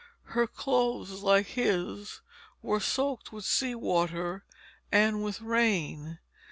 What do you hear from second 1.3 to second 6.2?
his, were soaked with sea water and with rain.